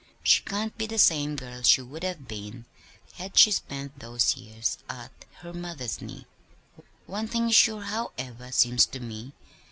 [0.23, 2.65] She can't be the same girl she would have been
[3.17, 6.25] had she spent those years at her mother's knee.
[7.05, 9.33] One thing is sure, however, seems to me.